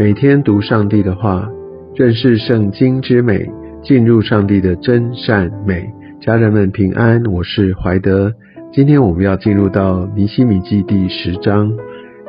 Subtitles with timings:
[0.00, 1.46] 每天读上帝的话，
[1.94, 3.46] 认识圣经之美，
[3.82, 5.90] 进入上帝的真善美。
[6.22, 8.32] 家人们平安，我是怀德。
[8.72, 11.70] 今天我们要进入到尼西米记第十章。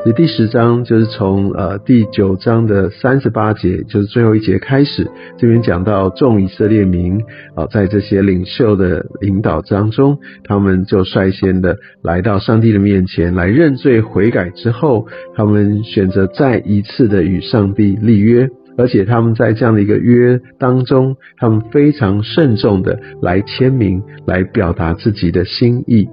[0.03, 5.07] 这第十章就是从呃第九章的三十八节，就是最后一节开始，
[5.37, 7.21] 这边讲到众以色列民
[7.53, 26.09] 啊，在这些领袖的引导当中，他们就率先的来到上帝的面前来认罪悔改之后，他们选择再一次的与上帝立约，而且他们在这样的一个约当中，他们非常慎重的来签名，来表达自己的心意。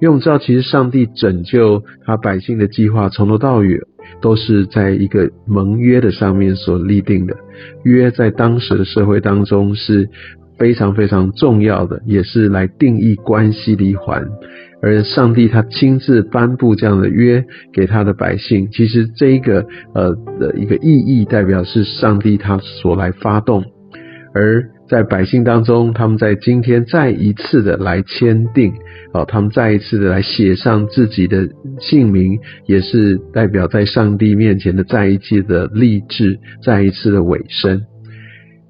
[0.00, 3.78] 因为我们知道，其实上帝拯救他百姓的计划，从头到尾
[4.20, 7.36] 都是在一个盟约的上面所立定的。
[7.84, 10.08] 约在当时的社会当中是
[10.58, 14.26] 非常非常重要的，也是来定义关系的一环。
[14.82, 23.64] 而上帝他亲自颁布这样的约给他的百姓，其实这一个呃的一个意义，代表是上帝他所来发动，
[24.34, 24.64] 而。
[24.92, 28.74] 在百姓当中，他们在今天再一次的来签订，
[29.14, 31.48] 哦，他们再一次的来写上自己的
[31.80, 37.80] 姓名，也是代表在上帝面前的再一次的立志，再一次的尾声。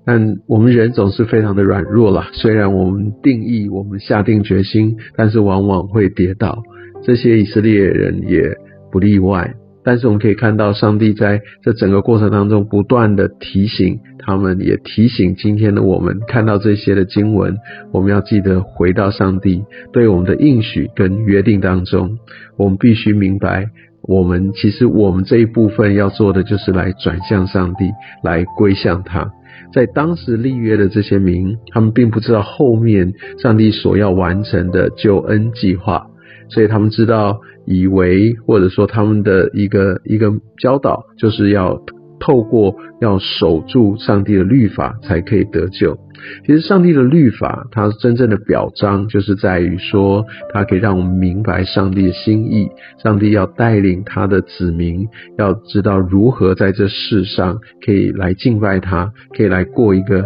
[0.06, 6.62] 但我们人总是非常的软弱了，虽然我们定义，我们下定决心，但是往往会跌倒。
[7.02, 8.56] 这些以色列人也
[8.92, 9.54] 不例外。
[9.84, 17.56] 但是我们可以看到，上帝在这整个过程当中不断的提醒他们，也提醒今天的我们，看到这些的经文，
[17.92, 22.18] 我们要记得回到上帝对我们的应许跟约定当中。
[22.56, 23.66] 我们必须明白，
[24.02, 27.90] 我们其实我们这一部分要做的就是来转向上帝，
[28.22, 29.32] 来归向他。
[29.74, 36.06] 在当时立约的这些民，他们并不知道后面上帝所要完成的救恩计划。
[36.52, 41.80] 所以他们知道，以为或者说他们的一个一个教导，就是要
[42.20, 45.98] 透过要守住上帝的律法才可以得救。
[46.46, 52.68] 其实上帝的律法，它真正的表彰就是在于说，它可以让我们明白上帝的心意。
[53.02, 60.24] 上帝要带领他的子民，要知道如何在这世上可以来敬拜他，可以来过一个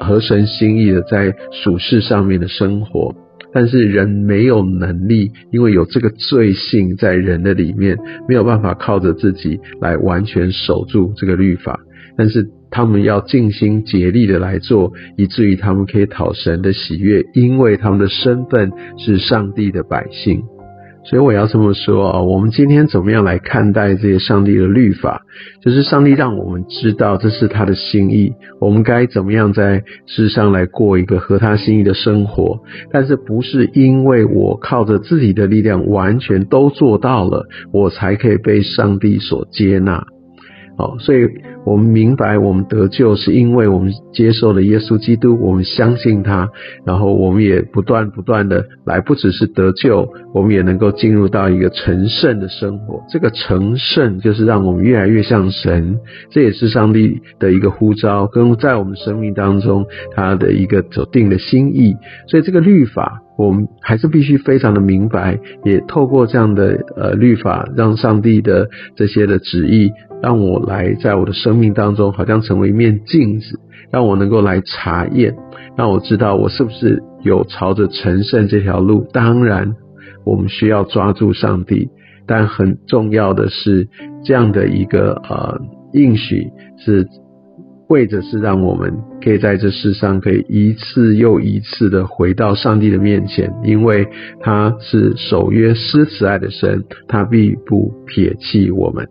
[0.00, 3.14] 合神心意的在属世上面的生活。
[3.56, 7.96] 但是人没有能力，因为有这个罪性在人的里面，
[8.28, 11.80] 没有办法靠着自己来完全守住这个律法。
[12.18, 20.42] 但是他们要尽心竭力的来做，以至于他们可以讨神的喜悦，因为他们的身份是上帝的百姓。
[21.08, 25.22] 所以我要这么说啊，我们今天怎么样来看待这些上帝的律法？
[25.62, 32.60] 就是上帝让我们知道这是他的心意，我们该怎么样在世上来过一个合他心意的生活。
[32.90, 40.04] 但是不是因为我靠着自己的力量完全都做到了，我才可以被上帝所接纳。
[40.78, 41.26] 好，所以
[41.64, 46.50] 我们明白，我们得救是因为我们接受了耶稣基督，我们相信他，
[46.84, 53.02] 然后我们也不断不断的来，不只是得救，我们也能够进入到一个成圣的生活。
[53.08, 55.98] 这个成圣就是让我们越来越像神，
[56.30, 61.96] 这也是上帝的一个呼召，跟在我们生命当中他的一个走定的心意。
[62.28, 63.22] 所以这个律法。
[63.36, 69.92] 我们还是必须非常的明白，也透过这样的呃律法，让上帝的这些的旨意，
[70.22, 73.60] 让我来在我的生命当中，好像成为一面镜子，
[73.90, 75.34] 让我能够来查验，
[75.76, 79.06] 让我知道我是不是有朝着成圣这条路。
[79.12, 79.74] 当然，
[80.24, 81.90] 我们需要抓住上帝，
[82.26, 83.86] 但很重要的是
[84.24, 85.60] 这样的一个呃
[85.92, 86.46] 应许
[86.78, 87.06] 是。
[87.88, 88.92] 为着是让我们
[89.22, 94.08] 可以在这世上可以一次又一次的回到上帝的面前，因为
[94.40, 99.06] 他是守约施慈爱的神，他必不撇弃我们。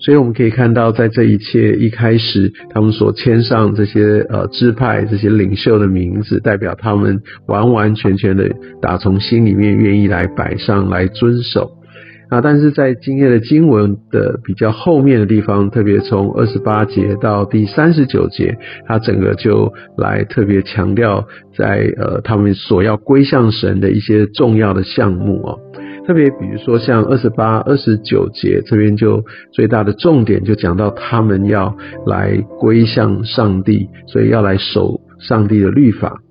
[0.00, 8.50] 所以我们可以看到，在这一切一开始，他们所签上这些呃支派这些领袖的名字，代表他们完完全全的
[8.82, 11.70] 打从心里面愿意来摆上来遵守。
[12.30, 18.56] 啊，但是在今天的经文的比较后面的地方，特别从二十八节到第三十九节，
[18.86, 21.26] 它整个就来特别强调
[21.56, 25.58] 在呃他们所要归向神的一些重要的项目哦。
[26.06, 36.23] 特别比如说像二十八、二十九节这边就最大的重点就讲到他们要来归向上帝，所以要来守上帝的律法。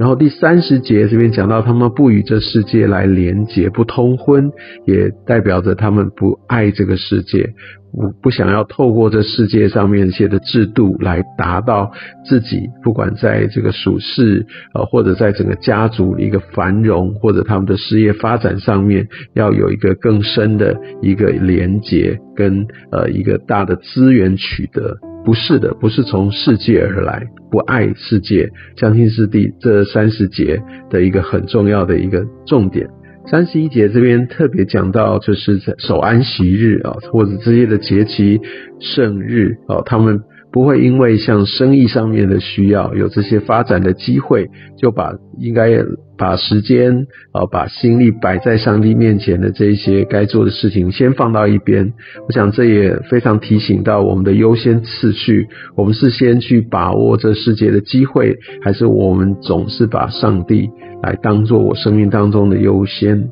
[0.00, 4.50] 然后第三十节这边讲到，他们不与这世界来连结，不通婚，
[4.86, 7.52] 也代表着他们不爱这个世界，
[7.92, 11.92] 不不想要透过这世界上面一些的制度来达到
[12.24, 24.96] 自己，不管在这个属世呃，或者在整个家族一个繁荣，或者他们的事业发展上面，要有一个更深的一个连结，跟呃一个大的资源取得。
[25.24, 29.52] 不是的，不是从世界而来，不爱世界，相信是第。
[29.60, 32.88] 这三十节的一个很重要的一个重点。
[33.26, 38.40] 三十一节这边特别讲到，就是在守安息日啊，或者这些的节期、
[38.80, 40.20] 圣日啊，他们。
[40.52, 45.70] 不会因为像生意上面的需要有这些发展的机会，就把应该
[46.18, 51.92] 把时间啊把心力摆在上帝面前的这一些该做的事情先放到一边。
[52.26, 60.68] 我想这也非常提醒到我们的优先次序，我们是先去把握这世界的机会，还是我们总是把上帝
[61.02, 63.30] 来当做我生命当中的优先？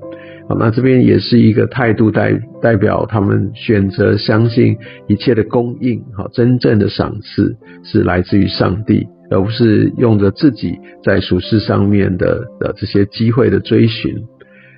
[0.49, 7.55] 好，那这边也是一个态度代代表他们选择相信一切的供应，好，真正的赏赐
[7.85, 14.15] 是来自于上帝，而不是用着自己在俗世上面的的这些机会的追寻。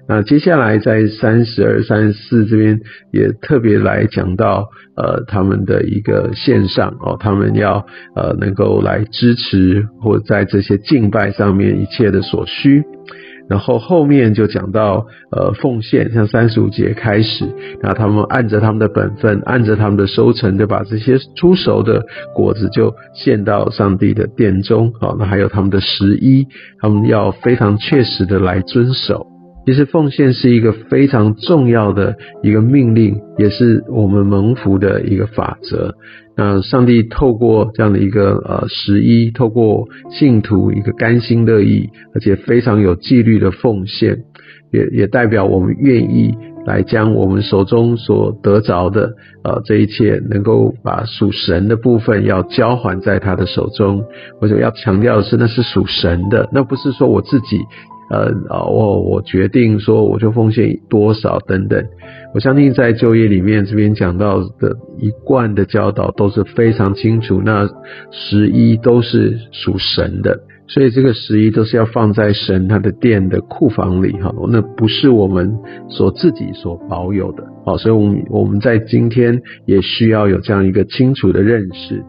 [0.09, 2.81] 那接下来在三十二、三十四这边
[3.13, 7.87] 也特别来讲到，呃，他们的一个线上哦，他们要
[8.17, 12.83] 呃能够来支持或在这些敬拜上面一切的所需。
[13.51, 17.45] 然后后面就讲到，呃，奉献，像三十五节开始，
[17.83, 26.47] 那他们按着他们的本分，按着他们的收成，就把这些出熟的果子就献到上帝的殿中，好，那还有他们的十一，
[26.81, 29.30] 他们要非常确实的来遵守。
[29.67, 35.95] 其实奉献是一个非常重要的一个命令，也是我们蒙福的一个法则。
[36.37, 44.25] 那上帝透过这样的一个呃十一，透过信徒一个甘心乐意，而且非常有纪律的奉献，
[44.73, 46.35] 也也代表我们愿意
[46.67, 49.13] 来将我们手中所得着的
[49.45, 54.05] 呃这一切，能够把属神的部分要交还在他的手中。
[54.41, 57.59] 我想要强调的是，那是属神的，那不是说我自己。
[58.11, 61.87] 呃啊，我我决定说，我就奉献多少等等。
[62.35, 67.41] 我相信在就业里面这边讲到的一贯的教导都是非常清楚。
[67.45, 67.69] 那
[68.11, 74.35] 十一都是属神的，所以这个十一都是要放在神他的殿的库房里哈。
[74.49, 75.59] 那不是我们
[75.89, 77.45] 所自己所保有的。
[77.65, 82.03] 好，所以我们我们在今天也需要有这样一个清楚的认识。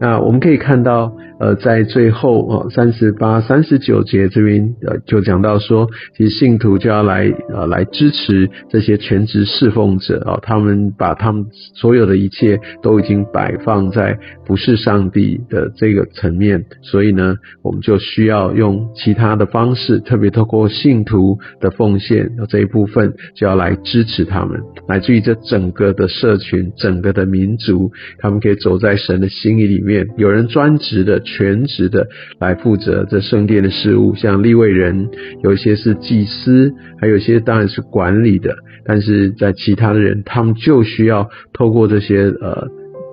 [0.00, 1.12] 那我们可以看到。
[1.42, 14.16] 呃，在最后哦，三十八、三十九节这边呃，就讲到说，其实信徒就要来呃来支持这些全职侍奉者啊，他们把他们所有的一切都已经摆放在
[14.46, 17.34] 不是上帝的这个层面，所以呢，
[17.64, 27.90] 我们就需要用其他的方式，特别透过信徒的奉献这一部分，就要来支持他们，来自于这整个的社群、整个的民族，
[28.20, 31.20] 他们可以走在神的心意里面，有人专职的。
[31.32, 32.06] 全职的
[32.40, 35.08] 来负责这圣殿的事务，像立位人，
[35.42, 38.54] 有一些是祭司，还有一些当然是管理的。
[38.84, 42.68] 但是在其他的人，他们就需要透过这些呃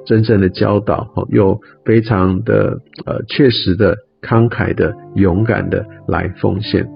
[0.05, 6.87] 真正的教导，又非常的呃确实的慷慨的勇敢的来奉献。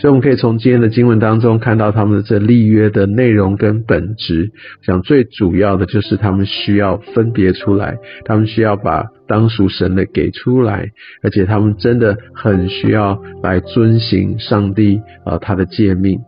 [0.00, 4.52] 所以我们可以从今天的经文当中看到他们的这立约的内容跟本质。
[4.86, 10.90] 想最主要的就是他们需要分别出来，他们需要把当属神的给出来，
[11.22, 16.18] 而且他们真的很需要来遵行上帝啊他的诫命。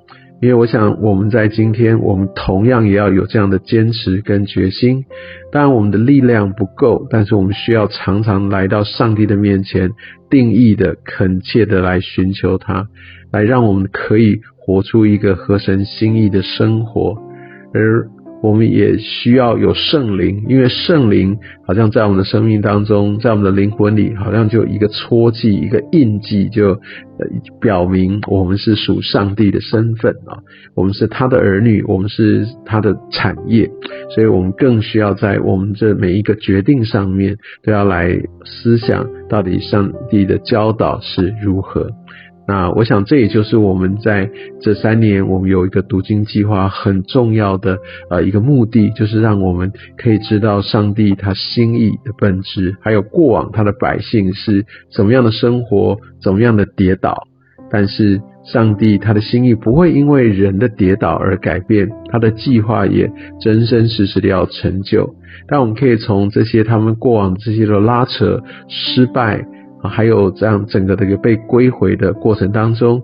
[0.42, 5.04] 因为我想我们在今天，我们同样也要有这样的坚持跟决心。
[5.52, 9.90] 当然我们的力量不够，但是我们需要常常来到上帝的面前，
[10.30, 12.86] 定义的恳切的来寻求他。
[13.30, 17.18] 来让我们可以活出一个合神心意的生活，
[17.74, 18.08] 而
[18.42, 26.80] 我们也需要有圣灵，因为圣灵好像在我们的生命当中，在我们的灵魂里，好像就一个戳记，一个印记，就
[27.60, 30.40] 表明我们是属上帝的身份啊，
[30.74, 33.70] 我们是他的儿女，我们是他的产业，
[34.14, 41.90] 所以我们更需要在我们这每一个决定上面，都要来思想到底上帝的教导是如何。
[42.48, 44.28] 那我想，这也就是我们在
[44.60, 47.78] 这三年，我们有一个读经计划很重要的
[48.10, 57.28] 呃一个目的，就是让我们可以知道上帝他心意的本质，还有过往他的百姓是怎么样的生活，怎么样的跌倒。
[57.70, 63.08] 但是上帝他的心意不会因为人的跌倒而改变，他的计划也
[63.40, 65.14] 真真实实的要成就。
[65.46, 69.46] 但我们可以从这些他们过往这些的拉扯、失败。
[69.82, 73.02] 还有这样整个的一个被归回的过程当中，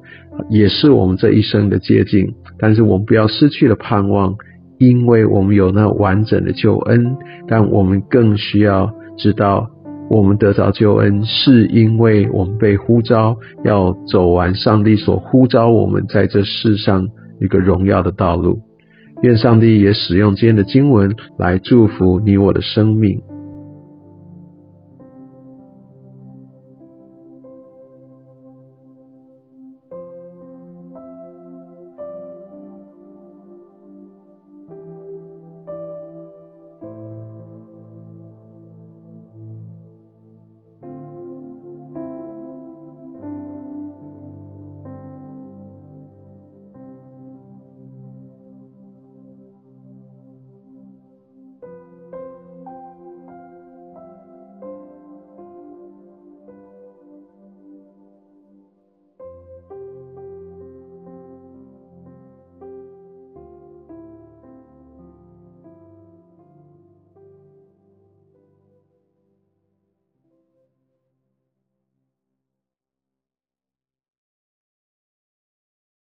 [0.50, 2.35] 也是我们这一生的接近。
[2.59, 4.35] 但是我们不要失去了盼望，
[4.78, 7.16] 因为我们有那完整的救恩。
[7.49, 9.71] 但我们更需要知道，
[10.11, 17.09] 我们得着救恩，是因为我们被呼召要走完上帝所呼召我们在这世上
[17.40, 18.61] 一个荣耀的道路。
[19.23, 23.18] 愿上帝也使用今天的经文来祝福你我的生命。